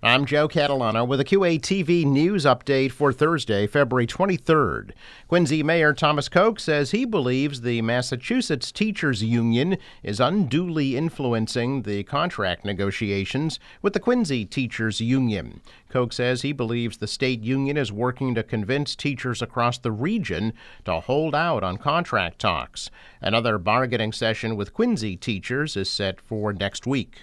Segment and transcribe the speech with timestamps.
[0.00, 4.92] I'm Joe Catalano with a QATV news update for Thursday, February 23rd.
[5.26, 12.04] Quincy Mayor Thomas Koch says he believes the Massachusetts Teachers Union is unduly influencing the
[12.04, 15.60] contract negotiations with the Quincy Teachers Union.
[15.88, 20.52] Koch says he believes the state union is working to convince teachers across the region
[20.84, 22.88] to hold out on contract talks.
[23.20, 27.18] Another bargaining session with Quincy teachers is set for next week.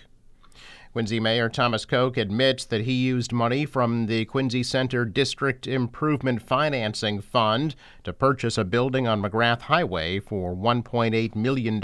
[0.95, 6.41] Quincy Mayor Thomas Koch admits that he used money from the Quincy Center District Improvement
[6.41, 11.81] Financing Fund to purchase a building on McGrath Highway for $1.8 million.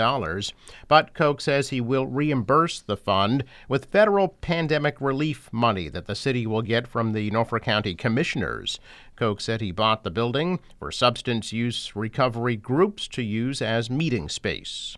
[0.87, 6.15] But Koch says he will reimburse the fund with federal pandemic relief money that the
[6.15, 8.79] city will get from the Norfolk County Commissioners.
[9.17, 14.29] Koch said he bought the building for substance use recovery groups to use as meeting
[14.29, 14.95] space.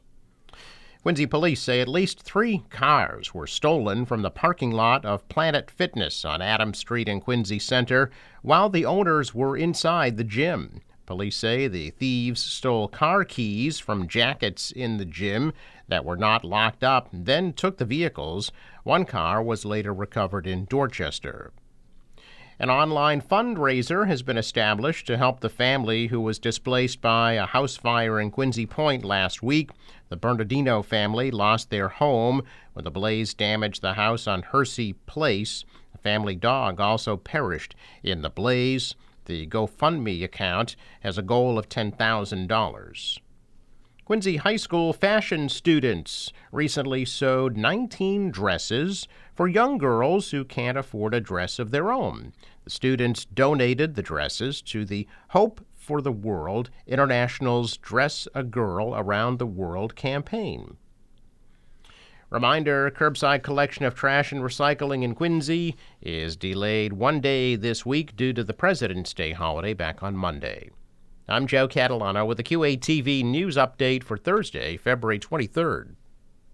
[1.03, 5.69] Quincy police say at least three cars were stolen from the parking lot of Planet
[5.69, 8.09] Fitness on Adams Street in Quincy Center
[8.41, 10.79] while the owners were inside the gym.
[11.05, 15.51] Police say the thieves stole car keys from jackets in the gym
[15.89, 18.53] that were not locked up, then took the vehicles.
[18.83, 21.51] One car was later recovered in Dorchester.
[22.59, 27.47] An online fundraiser has been established to help the family who was displaced by a
[27.47, 29.71] house fire in Quincy Point last week.
[30.09, 32.43] The Bernardino family lost their home
[32.73, 35.65] when the blaze damaged the house on Hersey Place.
[35.93, 38.93] The family dog also perished in the blaze.
[39.25, 43.19] The GoFundMe account has a goal of $10,000.
[44.05, 51.13] Quincy High School fashion students recently sewed 19 dresses for young girls who can't afford
[51.13, 52.33] a dress of their own.
[52.65, 58.93] The students donated the dresses to the Hope for the World International's Dress a Girl
[58.93, 60.75] Around the World campaign.
[62.29, 68.17] Reminder curbside collection of trash and recycling in Quincy is delayed one day this week
[68.17, 70.71] due to the President's Day holiday back on Monday.
[71.25, 75.95] I'm Joe Catalano with the QATV news update for Thursday, February 23rd.